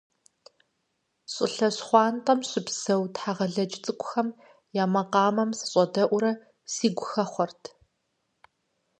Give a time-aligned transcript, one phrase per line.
[1.33, 4.29] ЩӀылъэ щхъуантӀэм щыпсэу тхьэгъэлэдж цӀыкӀухэм
[4.81, 6.31] я макъамэм сыщӀэдэӀуурэ
[6.73, 7.63] сигу хэхъуэрт.